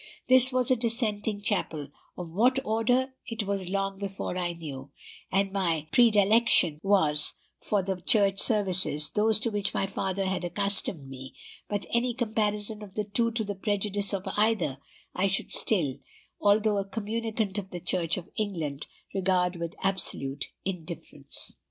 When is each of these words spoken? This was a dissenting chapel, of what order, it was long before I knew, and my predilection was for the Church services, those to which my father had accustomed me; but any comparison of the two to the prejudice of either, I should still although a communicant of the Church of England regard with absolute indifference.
This 0.27 0.51
was 0.51 0.71
a 0.71 0.75
dissenting 0.75 1.41
chapel, 1.43 1.89
of 2.17 2.33
what 2.33 2.57
order, 2.65 3.13
it 3.27 3.43
was 3.43 3.69
long 3.69 3.99
before 3.99 4.35
I 4.35 4.53
knew, 4.53 4.89
and 5.31 5.51
my 5.51 5.89
predilection 5.91 6.79
was 6.81 7.35
for 7.59 7.83
the 7.83 8.01
Church 8.01 8.39
services, 8.39 9.11
those 9.11 9.39
to 9.41 9.51
which 9.51 9.75
my 9.75 9.85
father 9.85 10.25
had 10.25 10.43
accustomed 10.43 11.07
me; 11.07 11.35
but 11.69 11.85
any 11.91 12.15
comparison 12.15 12.81
of 12.81 12.95
the 12.95 13.03
two 13.03 13.29
to 13.29 13.43
the 13.43 13.53
prejudice 13.53 14.11
of 14.11 14.27
either, 14.37 14.79
I 15.13 15.27
should 15.27 15.51
still 15.51 15.97
although 16.39 16.79
a 16.79 16.85
communicant 16.85 17.59
of 17.59 17.69
the 17.69 17.79
Church 17.79 18.17
of 18.17 18.27
England 18.35 18.87
regard 19.13 19.57
with 19.57 19.75
absolute 19.83 20.45
indifference. 20.65 21.53